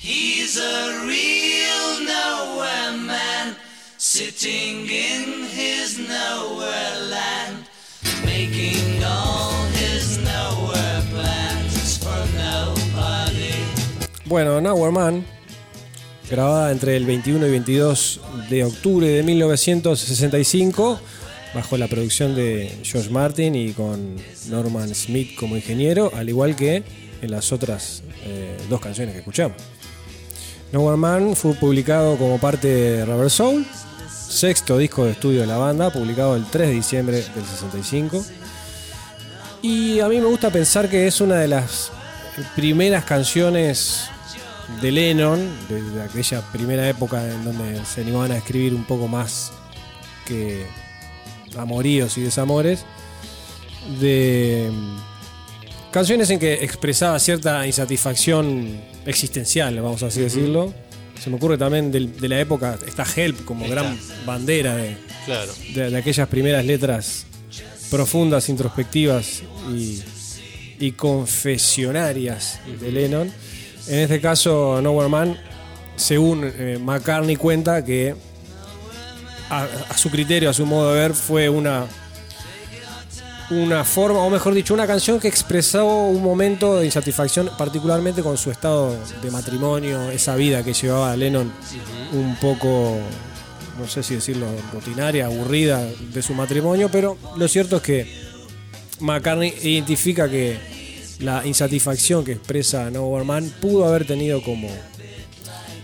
[0.00, 3.56] He's a real nowhere man,
[3.96, 7.66] sitting in his nowhere land,
[8.24, 13.52] making all his nowhere plans for nobody.
[14.26, 15.26] Bueno, Nowhere Man,
[16.30, 18.20] grabada entre el 21 y 22
[18.50, 21.00] de octubre de 1965,
[21.54, 24.14] bajo la producción de George Martin y con
[24.48, 26.84] Norman Smith como ingeniero, al igual que
[27.20, 29.56] en las otras eh, dos canciones que escuchamos.
[30.72, 33.66] Nowhere Man fue publicado como parte de Rubber Soul,
[34.10, 38.22] sexto disco de estudio de la banda, publicado el 3 de diciembre del 65.
[39.62, 41.90] Y a mí me gusta pensar que es una de las
[42.54, 44.10] primeras canciones
[44.82, 49.52] de Lennon, de, aquella primera época en donde se animaban a escribir un poco más
[50.26, 50.66] que
[51.56, 52.84] amoríos y desamores,
[54.00, 54.70] de
[55.98, 60.72] canciones en que expresaba cierta insatisfacción existencial, vamos a así decirlo.
[61.20, 65.52] Se me ocurre también de, la época, está Help como gran bandera de, Claro.
[65.74, 67.26] de, de aquellas primeras letras
[67.90, 69.42] profundas, introspectivas
[69.74, 70.00] y,
[70.78, 73.32] y confesionarias de Lennon.
[73.88, 75.36] En este caso, Nowhere Man,
[75.96, 78.14] según eh, McCartney cuenta que
[79.50, 81.86] a, a su criterio, a su modo de ver, fue una
[83.50, 88.36] una forma, o mejor dicho, una canción que expresó un momento de insatisfacción, particularmente con
[88.36, 91.50] su estado de matrimonio, esa vida que llevaba Lennon
[92.12, 92.98] un poco,
[93.78, 98.28] no sé si decirlo, rutinaria, aburrida de su matrimonio, pero lo cierto es que
[99.00, 100.58] McCartney identifica que
[101.20, 104.68] la insatisfacción que expresa Nowhere Man pudo haber tenido como,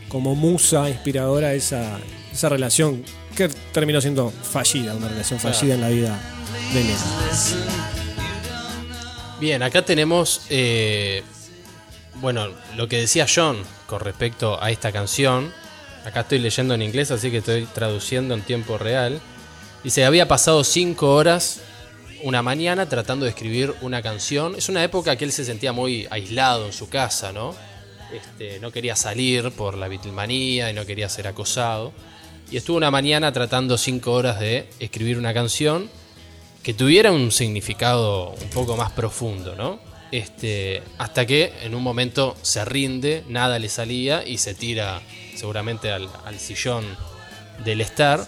[0.09, 1.99] como musa inspiradora esa,
[2.31, 3.03] esa relación
[3.35, 6.35] que terminó siendo fallida, una relación fallida en la vida
[9.39, 11.23] Bien, acá tenemos, eh,
[12.17, 15.53] bueno, lo que decía John con respecto a esta canción.
[16.05, 19.21] Acá estoy leyendo en inglés, así que estoy traduciendo en tiempo real.
[19.85, 21.61] Dice, había pasado cinco horas
[22.25, 24.57] una mañana tratando de escribir una canción.
[24.57, 27.55] Es una época que él se sentía muy aislado en su casa, ¿no?
[28.13, 31.93] Este, no quería salir por la Beatlemanía y no quería ser acosado.
[32.51, 35.89] Y estuvo una mañana tratando cinco horas de escribir una canción
[36.65, 39.79] que tuviera un significado un poco más profundo, ¿no?
[40.11, 45.03] Este, hasta que en un momento se rinde, nada le salía y se tira
[45.37, 46.09] seguramente al,
[46.39, 46.85] sillón
[47.65, 48.27] del estar.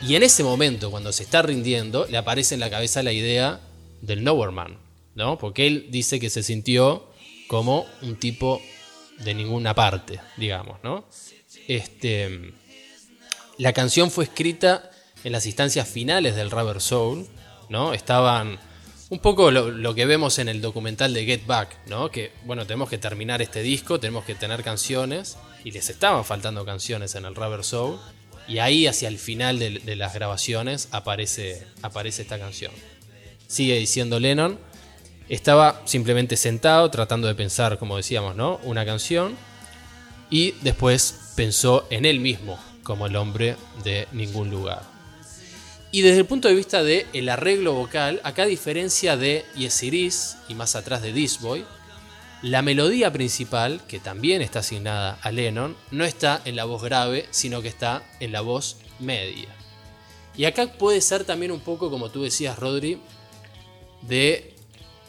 [0.00, 3.60] Y en ese momento, cuando se está rindiendo, le aparece en la cabeza la idea
[4.00, 4.78] del Nowhere Man,
[5.14, 5.36] ¿no?
[5.36, 7.10] Porque él dice que se sintió
[7.48, 8.62] como un tipo
[9.18, 11.06] de ninguna parte, digamos, ¿no?
[11.68, 12.54] Este,
[13.58, 14.90] la canción fue escrita
[15.22, 17.26] en las instancias finales del Rubber Soul,
[17.68, 17.94] ¿no?
[17.94, 18.58] Estaban
[19.10, 22.10] un poco lo, que vemos en el documental de Get Back, ¿no?
[22.10, 26.64] Que, bueno, tenemos que terminar este disco, tenemos que tener canciones, y les estaban faltando
[26.64, 27.98] canciones en el Rubber Soul,
[28.48, 32.72] y ahí hacia el final de, de las grabaciones aparece, aparece esta canción.
[33.46, 34.58] Sigue diciendo Lennon,
[35.28, 38.58] estaba simplemente sentado tratando de pensar, como decíamos, ¿no?
[38.64, 39.36] Una canción,
[40.30, 44.93] y después pensó en él mismo como el hombre de ningún lugar.
[45.94, 49.80] Y desde el punto de vista del el arreglo vocal, acá a diferencia de Yes
[50.48, 51.64] y más atrás de This Boy,
[52.42, 57.28] la melodía principal, que también está asignada a Lennon, no está en la voz grave,
[57.30, 59.46] sino que está en la voz media.
[60.36, 62.98] Y acá puede ser también un poco, como tú decías, Rodri,
[64.02, 64.52] de,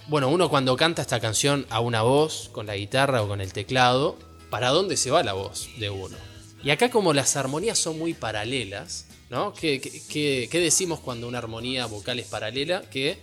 [0.05, 3.53] bueno, uno cuando canta esta canción a una voz, con la guitarra o con el
[3.53, 4.19] teclado,
[4.51, 6.17] ¿para dónde se va la voz de uno?
[6.63, 9.53] Y acá como las armonías son muy paralelas, ¿no?
[9.53, 12.81] ¿Qué, decimos cuando una armonía vocal es paralela?
[12.89, 13.17] Que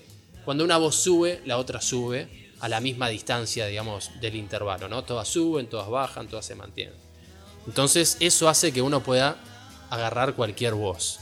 [0.45, 5.05] cuando una voz sube, la otra sube a la misma distancia, digamos, del intervalo, ¿no?
[5.05, 6.95] Todas suben, todas bajan, todas se mantienen.
[7.67, 9.37] Entonces eso hace que uno pueda
[9.91, 11.21] agarrar cualquier voz.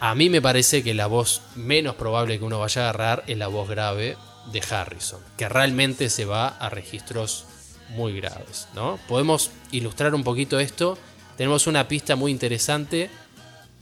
[0.00, 3.38] A mí me parece que la voz menos probable que uno vaya a agarrar es
[3.38, 4.16] la voz grave
[4.52, 7.46] de Harrison, que realmente se va a registros
[7.90, 8.98] muy graves, ¿no?
[9.08, 10.98] Podemos ilustrar un poquito esto.
[11.36, 13.10] Tenemos una pista muy interesante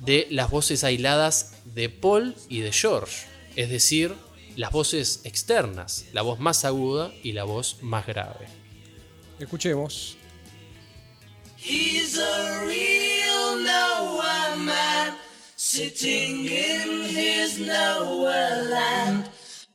[0.04, 4.14] de las voces aisladas de Paul y de George, es decir,
[4.56, 8.46] las voces externas, la voz más aguda y la voz más grave.
[9.38, 10.16] Escuchemos.
[11.56, 15.14] He's a real nowhere man,
[15.54, 19.30] sitting in his nowhere land,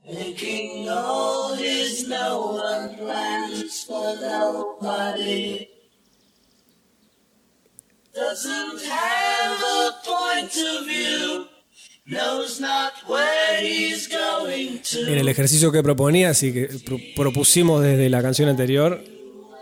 [0.06, 5.77] making all his nowhere plans for nobody.
[8.18, 11.46] Doesn't have a point of view,
[12.08, 15.12] knows not where he's going to.
[15.12, 19.04] En el ejercicio que proponías y que pro- propusimos desde la canción anterior,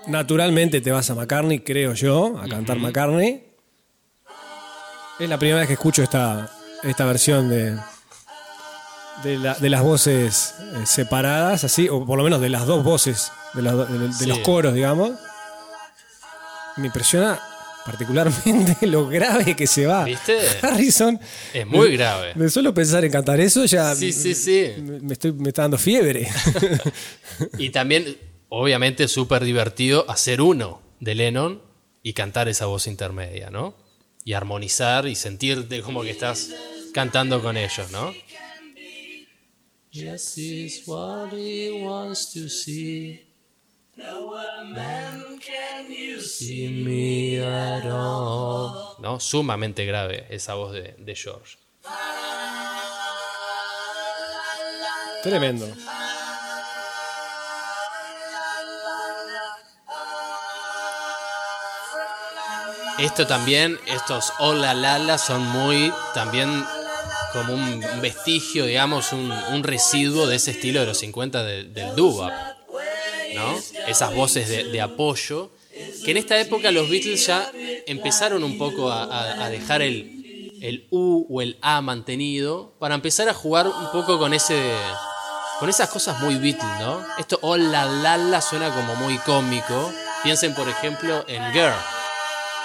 [0.08, 3.44] naturalmente te vas a McCartney, creo yo, a cantar McCartney.
[5.20, 6.50] Es la primera vez que escucho esta,
[6.84, 7.78] esta versión de,
[9.24, 12.86] de, la- de las voces eh, separadas, así, o por lo menos de las dos
[12.86, 14.26] voces, de, las do- de- de Sí.
[14.28, 15.12] los coros, digamos.
[16.78, 17.40] Me impresiona
[17.86, 20.04] particularmente lo grave que se va.
[20.06, 20.38] ¿Viste?
[20.62, 21.20] Harrison.
[21.54, 22.34] Es muy grave.
[22.36, 24.72] De solo pensar en cantar eso ya Sí, sí, sí.
[24.82, 26.28] me, me estoy, me está dando fiebre.
[27.58, 28.18] Y también,
[28.50, 31.62] obviamente, súper divertido hacer uno de Lennon
[32.02, 33.76] y cantar esa voz intermedia, ¿no?
[34.24, 36.50] Y armonizar y sentirte como que estás
[36.94, 38.14] cantando con ellos, ¿no?
[39.92, 43.22] Yes, is what he wants to see.
[43.22, 43.85] See me at all.
[49.00, 49.20] ¿No?
[49.20, 51.58] Sumamente grave esa voz de, de George.
[55.24, 55.66] Tremendo.
[62.98, 66.66] Esto también, estos hola lala son muy también
[67.34, 71.94] como un vestigio, digamos, un, un residuo de ese estilo de los 50 de- del
[71.96, 72.32] doo-wop,
[73.36, 73.56] ¿no?
[73.88, 75.52] Esas voces de, apoyo,
[76.04, 77.52] que en esta época los Beatles ya
[77.86, 83.34] empezaron un poco a, dejar el, el U o el A mantenido para empezar a
[83.34, 84.60] jugar un poco con ese
[85.60, 87.06] con esas cosas muy Beatles, ¿no?
[87.18, 89.92] Esto hola lala suena como muy cómico.
[90.24, 91.74] Piensen, por ejemplo, en Girl.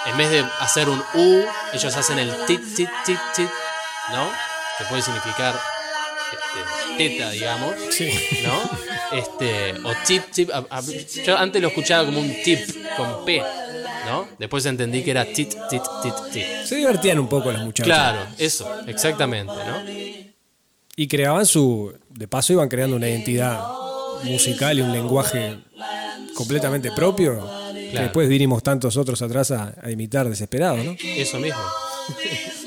[0.07, 3.49] En vez de hacer un U, ellos hacen el tit, tit, tit, tit,
[4.11, 4.29] ¿no?
[4.77, 5.57] Que puede significar
[6.31, 7.75] este, teta, digamos,
[8.43, 9.17] ¿no?
[9.17, 10.49] Este, o tip, tip.
[10.51, 10.81] a- a-
[11.25, 12.59] yo antes lo escuchaba como un tip
[12.97, 13.41] con P,
[14.05, 14.27] ¿no?
[14.39, 16.45] Después entendí que era tit, tit, tit, tit.
[16.65, 17.85] Se divertían un poco las muchachas.
[17.85, 19.81] Claro, eso, exactamente, ¿no?
[20.95, 21.93] Y creaban su.
[22.09, 23.59] De paso, iban creando una identidad
[24.23, 25.57] musical y un lenguaje
[26.35, 27.49] completamente propio.
[27.73, 30.95] Que después vinimos tantos otros atrás a, a imitar desesperados, ¿no?
[31.03, 31.59] Eso mismo.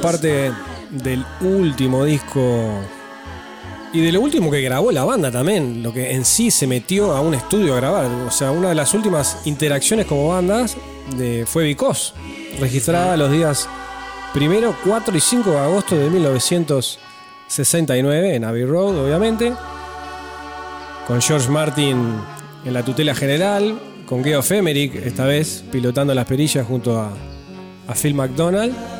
[0.00, 0.52] parte
[0.90, 2.80] del último disco
[3.92, 7.12] y de lo último que grabó la banda también, lo que en sí se metió
[7.12, 8.06] a un estudio a grabar.
[8.26, 10.76] O sea, una de las últimas interacciones como bandas
[11.16, 12.14] de, fue Vicos,
[12.60, 13.68] registrada los días
[14.32, 19.52] primero, 4 y 5 de agosto de 1969 en Abbey Road, obviamente,
[21.06, 22.14] con George Martin
[22.64, 23.76] en la tutela general,
[24.06, 27.10] con Geoff Emerick, esta vez pilotando las perillas junto a,
[27.88, 28.99] a Phil McDonald.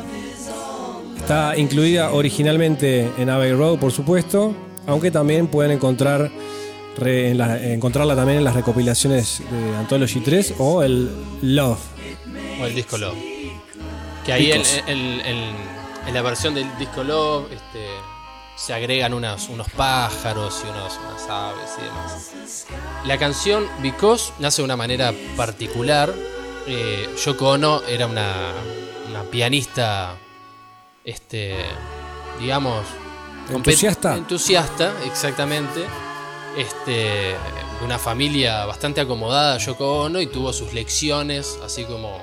[1.31, 4.53] Está incluida originalmente en Abbey Road, por supuesto,
[4.85, 6.29] aunque también pueden encontrar
[6.97, 11.09] re- en la- encontrarla también en las recopilaciones de Anthology 3 o el
[11.41, 11.79] Love.
[12.61, 13.15] O el disco Love.
[14.25, 14.83] Que ahí el- Picos.
[14.87, 15.53] el- el-
[16.05, 17.85] en la versión del disco Love este,
[18.57, 22.65] se agregan unos, unos pájaros y unos, unas aves y demás.
[23.05, 26.13] La canción Because nace de una manera particular.
[26.67, 28.51] Eh, Yoko Ono era una,
[29.09, 30.17] una pianista,
[31.05, 31.55] este,
[32.39, 32.85] digamos,
[33.49, 34.15] Entusiasta.
[34.15, 35.83] Entusiasta, exactamente.
[36.57, 42.21] Este, de una familia bastante acomodada, Yoko Ono, y tuvo sus lecciones, así como,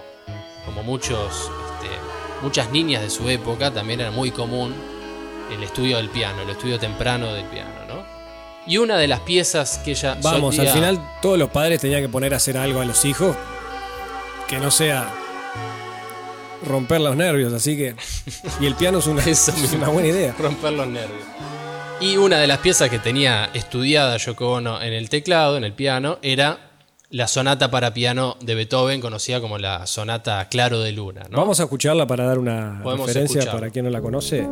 [0.66, 1.94] como muchos, este,
[2.42, 4.74] muchas niñas de su época, también era muy común
[5.50, 8.04] el estudio del piano, el estudio temprano del piano, ¿no?
[8.66, 12.02] Y una de las piezas que ella Vamos, solía- al final todos los padres tenían
[12.02, 13.34] que poner a hacer algo a los hijos
[14.46, 15.10] que no sea
[16.68, 17.94] romper los nervios, así que...
[18.60, 19.50] Y el piano es una, es
[19.92, 20.34] buena idea.
[20.38, 21.22] romper los nervios.
[22.00, 25.72] Y una de las piezas que tenía estudiada Yoko Ono en el teclado, en el
[25.72, 26.60] piano, era
[27.10, 31.22] la sonata para piano de Beethoven, conocida como la sonata Claro de Luna.
[31.30, 31.38] ¿no?
[31.38, 33.60] Vamos a escucharla para dar una Podemos referencia escucharla.
[33.60, 34.46] para quien no la conoce.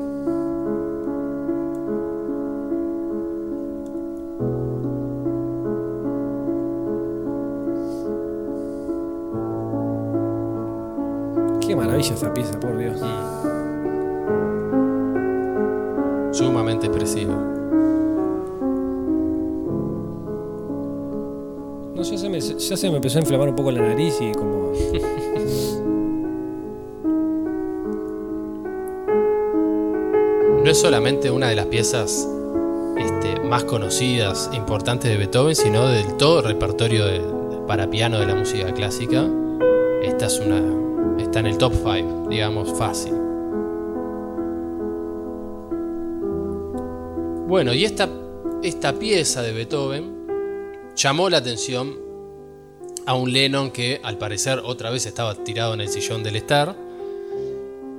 [11.67, 13.01] Qué maravilla esta pieza, por Dios.
[16.37, 17.35] Sumamente expresiva.
[21.95, 24.33] No, ya se, me, ya se me empezó a inflamar un poco la nariz y
[24.33, 24.73] como.
[30.65, 32.29] No es solamente una de las piezas
[32.97, 37.21] este, más conocidas e importantes de Beethoven, sino del todo el repertorio de-
[37.69, 39.27] para piano de la música clásica.
[40.03, 40.86] Esta es una.
[41.19, 43.13] Está en el top 5, digamos, fácil.
[47.47, 48.09] Bueno, y esta,
[48.63, 50.27] esta pieza de Beethoven
[50.97, 51.97] llamó la atención
[53.07, 56.77] a un Lennon que al parecer otra vez estaba tirado en el sillón del estar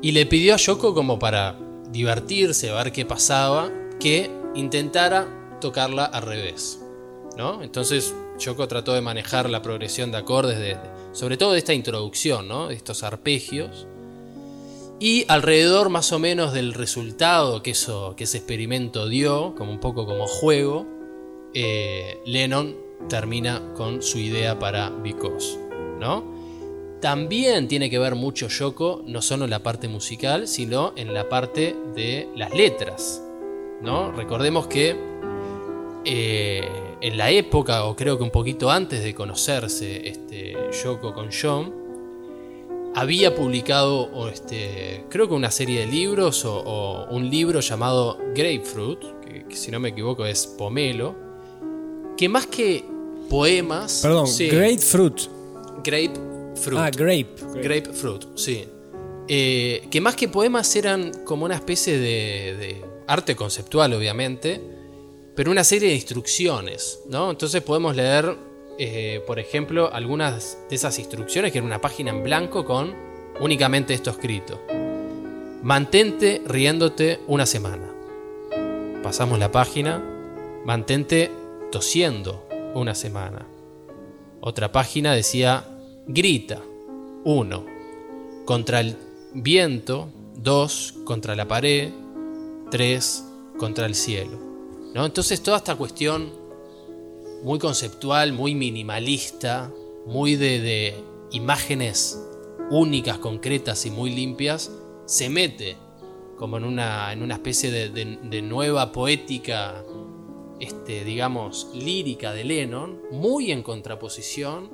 [0.01, 1.57] y le pidió a Yoko como para
[1.91, 6.81] divertirse, ver qué pasaba, que intentara tocarla al revés.
[7.38, 7.63] ¿No?
[7.63, 10.79] Entonces Yoko trató de manejar la progresión de acordes, de, de-
[11.13, 12.67] sobre todo de esta introducción, ¿no?
[12.67, 13.88] de estos arpegios.
[15.00, 19.79] Y alrededor más o menos del resultado que, eso, que ese experimento dio, como un
[19.79, 20.88] poco como juego,
[21.53, 22.75] eh, Lennon
[23.08, 25.60] termina con su idea para Because.
[26.00, 26.36] ¿no?
[27.00, 31.29] También tiene que ver mucho Yoko, no solo en la parte musical, sino en la
[31.29, 33.22] parte de las letras.
[33.84, 34.12] ¿no?
[34.12, 34.96] Recordemos que
[36.06, 36.67] eh,
[37.01, 41.74] en la época, o creo que un poquito antes de conocerse este, Yoko con John,
[42.96, 48.18] había publicado o este, creo que una serie de libros o, o un libro llamado
[48.34, 51.16] Grapefruit, que, que si no me equivoco es Pomelo,
[52.18, 52.84] que más que
[53.30, 54.00] poemas...
[54.01, 55.22] Perdón, sí, Grapefruit.
[55.84, 56.80] Grapefruit.
[56.80, 57.36] Ah, grape.
[57.62, 58.66] Grapefruit, sí.
[59.27, 64.76] Eh, que más que poemas eran como una especie de, de arte conceptual, obviamente,
[65.38, 67.29] pero una serie de instrucciones, ¿no?
[67.29, 68.36] Entonces podemos leer,
[68.79, 72.96] eh, por ejemplo, algunas de esas instrucciones, que era una página en blanco con
[73.39, 74.60] únicamente esto escrito.
[75.62, 77.88] Mantente riéndote una semana.
[79.03, 80.03] Pasamos la página.
[80.65, 81.29] Mantente
[81.72, 83.46] tosiendo una semana.
[84.41, 85.67] Otra página decía
[86.08, 86.63] grita.
[87.25, 87.65] 1.
[88.44, 88.98] Contra el
[89.36, 90.10] viento.
[90.38, 90.96] 2.
[91.03, 91.91] Contra la pared.
[92.72, 93.24] 3.
[93.60, 94.47] Contra el cielo.
[94.94, 95.06] ¿No?
[95.06, 96.32] Entonces toda esta cuestión
[97.44, 99.72] muy conceptual, muy minimalista,
[100.06, 100.96] muy de,
[101.32, 102.20] imágenes
[102.70, 104.72] únicas, concretas y muy limpias,
[105.06, 105.77] se mete
[106.38, 109.84] como en una, en una especie de nueva poética,
[110.60, 114.70] este, digamos, lírica de Lennon, muy en contraposición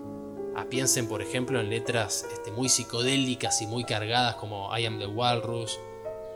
[0.56, 5.00] a, piensen por ejemplo en letras este, muy psicodélicas y muy cargadas como I Am
[5.00, 5.80] the Walrus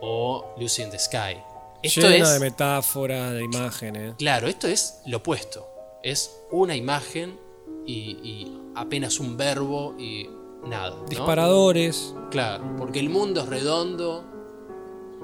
[0.02, 1.38] o Lucy in the Sky.
[1.84, 4.16] Esto Llena es, de metáforas, de imágenes.
[4.18, 5.68] Claro, esto es lo opuesto.
[6.04, 7.40] Es una imagen
[7.86, 10.30] y, y apenas un verbo y
[10.66, 10.92] nada.
[10.92, 11.06] ¿no?
[11.06, 12.14] Disparadores.
[12.32, 14.24] Claro, porque el mundo es redondo.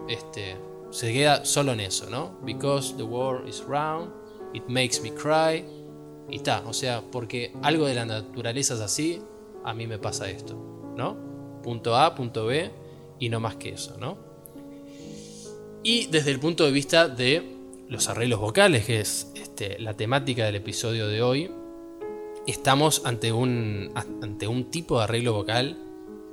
[0.08, 0.58] Este,
[0.94, 2.38] se queda solo en eso, ¿no?
[2.44, 4.12] Because the world is round,
[4.54, 5.66] it makes me cry.
[6.30, 9.22] Y está, o sea, porque algo de la naturaleza es así,
[9.64, 10.56] a mí me pasa esto,
[10.96, 11.18] ¿no?
[11.64, 12.72] Punto A, punto B,
[13.20, 14.33] y no más que eso, ¿no?
[15.84, 17.44] Y desde el punto de vista de
[17.90, 21.52] los arreglos vocales, que es este, la temática del episodio de hoy,
[22.48, 25.78] estamos ante un, ante un tipo de arreglo vocal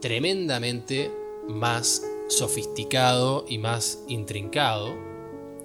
[0.01, 1.11] tremendamente
[1.49, 4.95] más sofisticado y más intrincado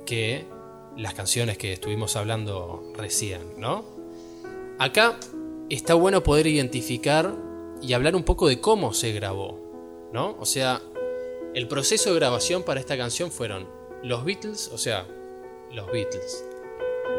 [0.05, 0.45] que
[0.97, 3.85] las canciones que estuvimos hablando recién, ¿no?
[4.79, 5.19] Acá
[5.69, 7.35] está bueno poder identificar
[7.83, 10.35] y hablar un poco de cómo se grabó, ¿no?
[10.39, 10.81] O sea,
[11.53, 13.74] el proceso de grabación para esta canción fueron
[14.05, 15.07] los Beatles, o sea,
[15.73, 16.45] los Beatles,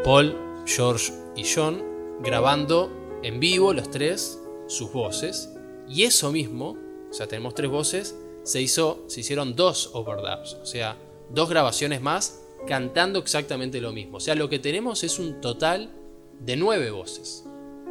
[0.05, 1.83] Paul, George y John
[2.23, 2.93] grabando
[3.25, 5.52] en vivo los tres sus voces
[5.88, 6.76] y eso mismo,
[7.11, 10.97] o sea, tenemos tres voces, se hizo, se hicieron dos overdubs, o sea,
[11.28, 14.19] dos grabaciones más cantando exactamente lo mismo.
[14.19, 15.90] O sea, lo que tenemos es un total
[16.38, 17.45] de nueve voces.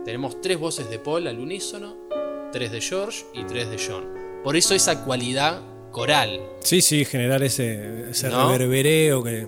[0.06, 1.98] Tenemos tres voces de Paul al unísono,
[2.54, 4.42] tres de George y tres de John.
[4.42, 5.62] Por eso esa cualidad
[5.96, 6.42] coral.
[6.60, 8.50] Sí, sí, generar ese, ese ¿No?
[8.52, 9.48] reverbereo que.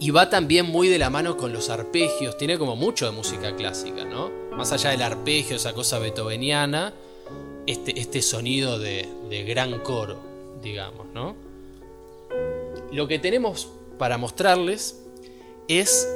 [0.00, 2.36] Y va también muy de la mano con los arpegios.
[2.36, 4.28] Tiene como mucho de música clásica, ¿no?
[4.56, 6.94] Más allá del arpegio, esa cosa beethoveniana,
[7.64, 10.18] este, este sonido de, de gran coro,
[10.60, 11.36] digamos, ¿no?
[12.90, 13.68] Lo que tenemos
[13.98, 15.00] para mostrarles
[15.68, 16.08] es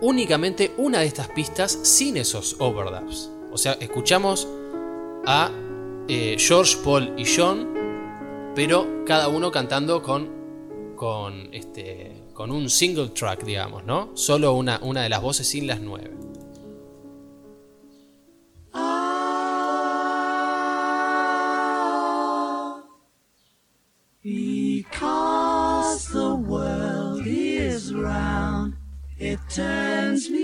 [0.00, 3.30] únicamente una de estas pistas sin esos overdubs.
[3.52, 4.48] O sea, escuchamos
[5.26, 5.52] a
[6.08, 7.73] eh, George, Paul y John,
[8.54, 14.16] pero cada uno cantando con, con, este, con un single track, digamos, ¿no?
[14.16, 16.10] Solo una, una de las voces sin las nueve.
[24.22, 28.74] Because the world is round,
[29.18, 30.43] it turns me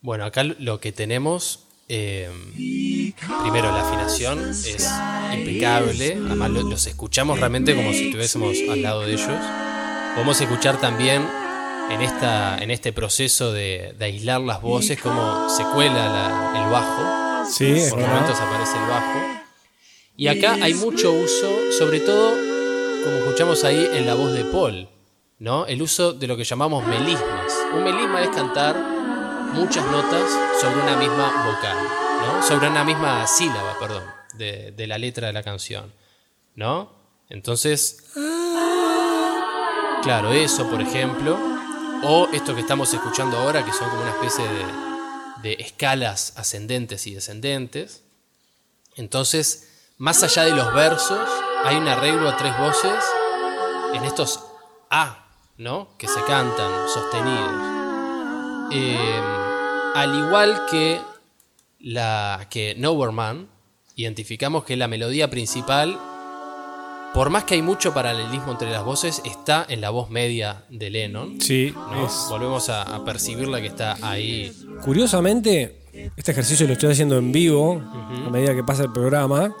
[0.00, 2.28] Bueno, acá lo que tenemos, eh,
[3.42, 4.88] primero la afinación es
[5.34, 9.30] impecable, además lo- los escuchamos realmente como si estuviésemos al lado de ellos.
[10.14, 11.26] Podemos escuchar también
[11.90, 16.70] en, esta, en este proceso de, de aislar las voces cómo se cuela la- el
[16.70, 18.12] bajo, Sí, por verdad.
[18.14, 19.18] momentos aparece el bajo.
[20.16, 22.32] Y acá hay mucho uso, sobre todo,
[23.04, 24.88] como escuchamos ahí en la voz de Paul,
[25.42, 25.66] ¿no?
[25.66, 27.52] El uso de lo que llamamos melismas.
[27.74, 28.76] Un melisma es cantar
[29.52, 30.30] muchas notas
[30.60, 31.76] sobre una misma vocal,
[32.20, 32.42] ¿no?
[32.44, 35.92] Sobre una misma sílaba, perdón, de, de la letra de la canción,
[36.54, 36.92] ¿no?
[37.28, 38.04] Entonces,
[40.04, 41.36] claro, eso, por ejemplo,
[42.04, 44.64] o esto que estamos escuchando ahora, que son como una especie de,
[45.42, 48.04] de escalas ascendentes y descendentes.
[48.94, 51.28] Entonces, más allá de los versos,
[51.64, 53.04] hay un arreglo a tres voces
[53.92, 54.38] en estos
[54.88, 55.21] A,
[55.62, 55.88] ¿no?
[55.98, 57.52] Que se cantan sostenidos.
[58.72, 59.20] Eh,
[59.94, 61.00] al igual que
[61.80, 63.48] la que Nowhere Man,
[63.96, 65.98] identificamos que la melodía principal,
[67.12, 70.88] por más que hay mucho paralelismo entre las voces, está en la voz media de
[70.90, 71.40] Lennon.
[71.40, 72.06] Sí, ¿no?
[72.06, 74.50] es- Volvemos a, a percibirla que está ahí.
[74.82, 75.82] Curiosamente,
[76.16, 77.82] este ejercicio lo estoy haciendo en vivo
[78.26, 79.54] a medida que pasa el programa.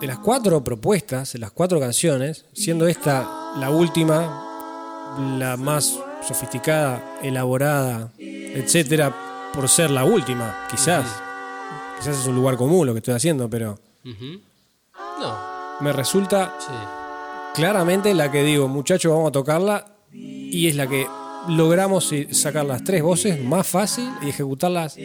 [0.00, 4.43] De las cuatro propuestas, de las cuatro canciones, siendo esta la última,
[5.18, 9.12] la más sofisticada, elaborada, etcétera,
[9.52, 11.04] por ser la última, quizás.
[11.98, 13.78] Quizás es un lugar común lo que estoy haciendo, pero.
[15.20, 15.36] No,
[15.80, 16.72] me resulta sí.
[17.54, 21.06] claramente la que digo, muchachos, vamos a tocarla, y es la que
[21.48, 24.96] logramos eh, sacar las tres voces más fácil y ejecutarlas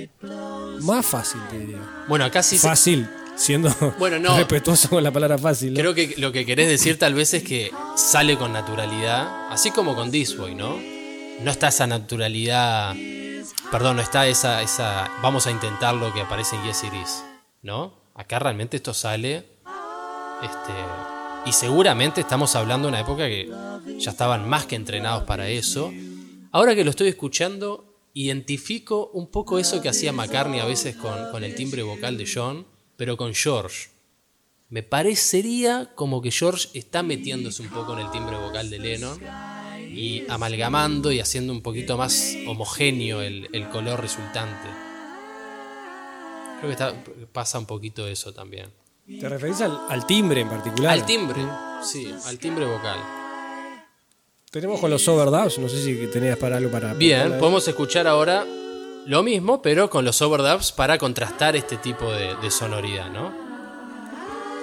[0.82, 1.80] más fácil, te diría.
[2.08, 4.38] Bueno, acá sí se- Fácil, siendo Bueno, no.
[4.38, 5.74] respetuoso con la palabra fácil.
[5.74, 5.80] ¿no?
[5.80, 9.96] Creo que lo que querés decir tal vez es que sale con naturalidad, así como
[9.96, 10.78] con This Boy, ¿no?
[11.42, 12.96] No está esa naturalidad,
[13.72, 17.24] perdón, no está esa, esa, vamos a intentar lo que aparece en Yes It Is,
[17.62, 17.94] ¿no?
[18.14, 19.38] Acá realmente esto sale,
[20.44, 20.74] este,
[21.46, 23.50] y seguramente estamos hablando de una época que
[23.98, 25.94] ya estaban más que entrenados para eso.
[26.52, 31.32] Ahora que lo estoy escuchando, identifico un poco eso que hacía McCartney a veces con,
[31.32, 32.66] con el timbre vocal de John,
[33.00, 33.88] pero con George.
[34.70, 39.20] Me parecería como que George está metiéndose un poco en el timbre vocal de Lennon
[39.90, 44.68] y amalgamando y haciendo un poquito más homogéneo el, el color resultante.
[46.60, 46.94] Creo que está-
[47.32, 48.70] pasa un poquito eso también.
[49.20, 50.92] ¿Te referís al, al timbre en particular?
[50.92, 51.42] Al timbre,
[51.82, 53.00] sí, al timbre vocal.
[54.52, 56.94] Tenemos con los overdubs, no sé si tenías para algo para...
[56.96, 58.46] Bien, podemos escuchar ahora
[59.10, 63.32] lo mismo, pero con los overdubs para contrastar este tipo de, de sonoridad, ¿no?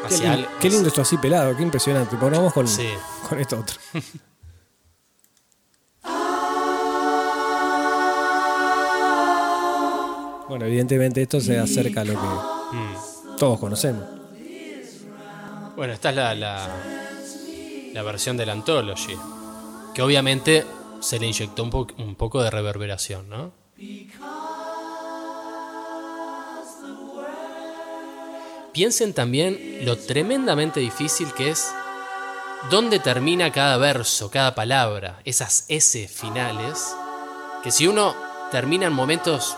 [0.09, 2.15] Qué, al- lindo esto así pelado, qué impresionante.
[2.17, 2.89] Bueno, vamos con, Sí.
[3.29, 3.77] con esto otro.
[10.49, 14.05] bueno, evidentemente esto se acerca a lo que todos conocemos.
[15.77, 16.69] Bueno, esta es la, la,
[17.93, 19.17] la versión del Anthology.
[19.95, 20.65] Que obviamente
[21.01, 23.53] se le inyectó un, po- un poco de reverberación, ¿no?
[28.77, 31.67] Piensen también lo tremendamente difícil que es
[32.71, 36.95] dónde termina cada verso, cada palabra, esas S finales,
[37.65, 38.15] que si uno
[38.53, 39.57] terminan momentos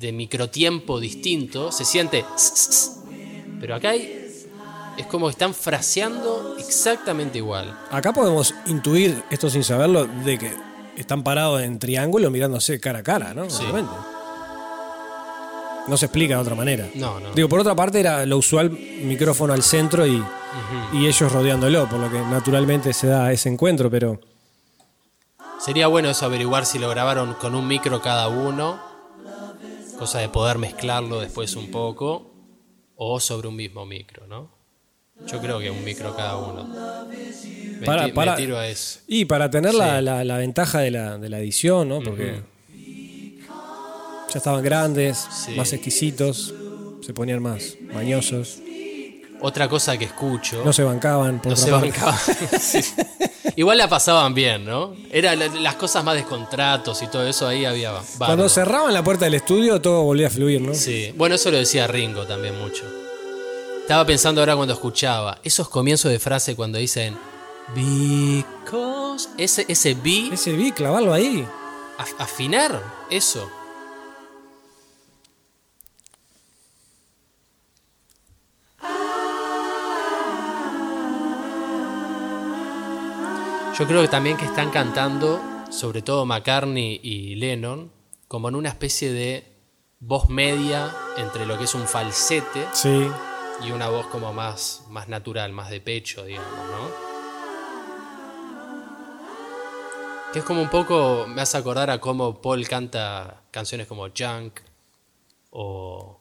[0.00, 2.24] de microtiempo distinto, se siente...
[3.60, 4.46] Pero acá hay,
[4.96, 7.78] es como que están fraseando exactamente igual.
[7.90, 10.52] Acá podemos intuir, esto sin saberlo, de que
[10.96, 13.50] están parados en triángulo mirándose cara a cara, ¿no?
[13.50, 13.62] Sí.
[13.64, 14.15] Obviamente.
[15.88, 16.88] No se explica de otra manera.
[16.94, 17.32] No, no.
[17.32, 20.22] Digo, por otra parte era lo usual micrófono al centro y,
[20.92, 24.20] y ellos rodeándolo, por lo que naturalmente se da ese encuentro, pero
[25.60, 28.78] Sería bueno eso averiguar si lo grabaron con un micro cada uno,
[29.98, 32.30] cosa de poder mezclarlo después un poco,
[32.96, 34.50] o sobre un mismo micro, ¿no?
[35.26, 36.64] Yo creo que un micro cada uno.
[37.80, 39.00] Me, Para- ti- me para- tiro a eso.
[39.06, 40.04] Y para tener la, Sí.
[40.04, 42.00] la- la ventaja de la, de la edición, ¿no?
[42.00, 42.42] Porque
[44.36, 45.52] ya estaban grandes, Sí.
[45.54, 46.52] más exquisitos,
[47.00, 48.58] se ponían más mañosos,
[49.40, 51.90] Otra cosa que escucho, no se bancaban, por no se parte.
[51.90, 52.18] bancaban.
[52.60, 52.80] Sí.
[53.56, 54.94] Igual la pasaban bien, ¿no?
[55.10, 59.24] Eran la- las cosas más descontratos y todo eso, ahí había Cuando cerraban la puerta
[59.26, 60.74] del estudio, todo volvía a fluir, ¿no?
[60.74, 62.84] Sí, bueno, eso lo decía Ringo también mucho.
[63.82, 67.16] Estaba pensando ahora cuando escuchaba esos comienzos de frase cuando dicen
[67.74, 71.46] because ese ese be Ese vi, clavarlo ahí.
[71.98, 73.50] af- afinar eso.
[83.78, 87.92] Yo creo que también que están cantando, sobre todo McCartney y Lennon,
[88.26, 89.52] como en una especie de
[90.00, 93.06] voz media entre lo que es un falsete Sí.
[93.62, 97.06] y una voz como más, más natural, más de pecho, digamos, ¿no?
[100.32, 104.60] Que es como un poco, me hace acordar a cómo Paul canta canciones como Junk
[105.50, 106.18] o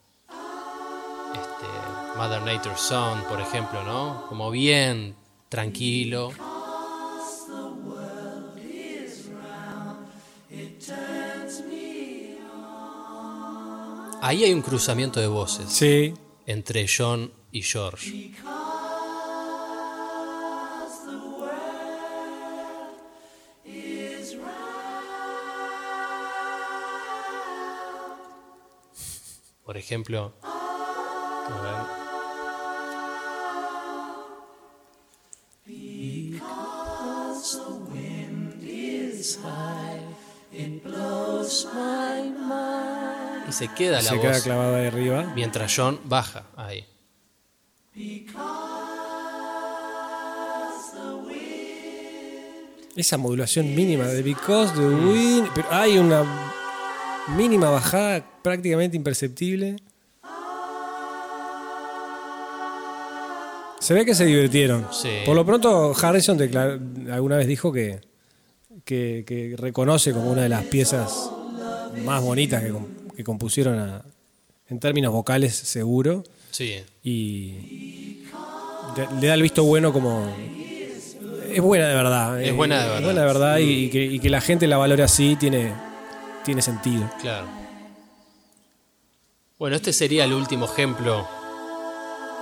[1.33, 4.25] este, Mother Nature's Son, por ejemplo, ¿no?
[4.27, 5.15] Como bien
[5.49, 6.31] tranquilo.
[14.27, 16.11] Ahí hay un cruzamiento de voces Sí.
[16.47, 18.31] entre John y George.
[29.63, 32.04] Por ejemplo, a ver.
[43.55, 45.31] Se queda la se voz queda clavado ahí arriba.
[45.33, 46.85] mientras John baja ahí.
[52.95, 55.49] Esa modulación mínima de Because the Wind.
[55.55, 56.25] Pero hay una
[57.37, 59.77] mínima bajada prácticamente imperceptible.
[63.79, 64.87] Se ve que se divirtieron.
[64.91, 65.09] Sí.
[65.25, 66.39] Por lo pronto, Harrison
[67.11, 68.01] alguna vez dijo que,
[68.83, 71.29] que, que reconoce como una de las piezas
[72.03, 72.73] más bonitas que,
[73.15, 74.01] que compusieron a-
[74.69, 76.23] en términos vocales, seguro.
[76.51, 78.23] Sí, Y
[79.19, 80.27] le da el visto bueno como...
[81.51, 82.41] Es buena de verdad.
[82.41, 83.03] Es eh, buena de verdad.
[83.03, 85.73] buena de verdad y, y que, y que la gente la valore así tiene,
[86.43, 87.09] tiene sentido.
[87.21, 87.47] claro.
[89.57, 91.25] Bueno, este sería el último ejemplo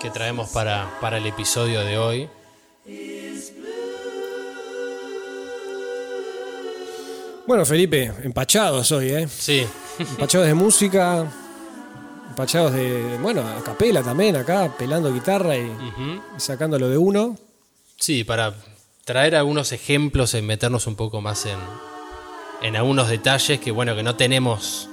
[0.02, 2.28] que traemos para, para el episodio de hoy.
[7.46, 9.28] Bueno, Felipe, empachados hoy, ¿eh?
[9.28, 9.68] Sí,
[10.00, 11.30] Empachados de música,
[12.30, 15.70] empachados de, bueno, a capela también acá, pelando guitarra y,
[16.38, 17.38] sacándolo de uno.
[17.98, 18.56] sí, para
[19.04, 21.60] traer algunos ejemplos y meternos un poco más en,
[22.62, 24.90] en algunos detalles que, bueno, que no tenemos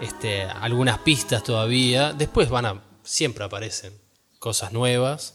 [0.00, 2.12] este, algunas pistas todavía.
[2.12, 3.92] Después van a, siempre aparecen
[4.38, 5.34] cosas nuevas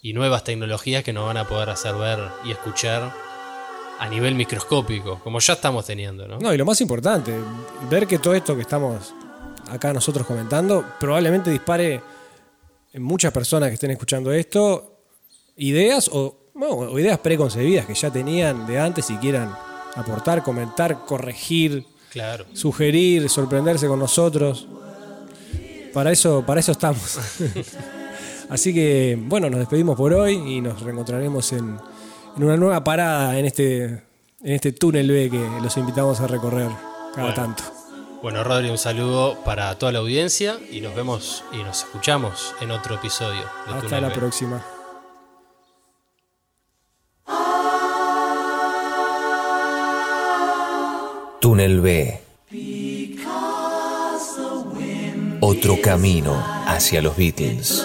[0.00, 3.12] y nuevas tecnologías que nos van a poder hacer ver y escuchar
[3.98, 6.38] a nivel microscópico, como ya estamos teniendo, ¿no?
[6.38, 7.32] No, y lo más importante,
[7.88, 9.14] ver que todo esto que estamos
[9.70, 12.00] acá nosotros comentando probablemente dispare
[12.92, 14.98] en muchas personas que estén escuchando esto
[15.56, 19.54] ideas o, bueno, o ideas preconcebidas que ya tenían de antes y quieran
[19.94, 22.44] aportar, comentar, corregir, Claro.
[22.52, 24.68] sugerir, sorprenderse con nosotros.
[25.92, 27.18] Para eso, para eso estamos.
[28.48, 31.76] Así que, bueno, nos despedimos por hoy y nos reencontraremos en,
[32.36, 34.02] en una nueva parada en este, en
[34.42, 36.68] este túnel B que los invitamos a recorrer
[37.14, 37.34] cada Bueno.
[37.34, 37.62] tanto.
[38.22, 42.70] Bueno, Rodri, un saludo para toda la audiencia y nos vemos y nos escuchamos en
[42.70, 43.40] otro episodio.
[43.66, 44.14] de Hasta Túnel la B.
[44.14, 44.64] próxima.
[51.40, 52.20] Túnel B.
[55.40, 57.84] Otro camino hacia los Beatles.